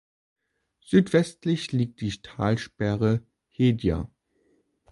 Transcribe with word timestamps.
Südwestlich 0.79 1.71
liegt 1.73 2.01
die 2.01 2.09
Talsperre 2.23 3.21
Heyda. 3.49 4.09